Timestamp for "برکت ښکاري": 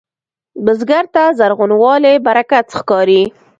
2.27-3.21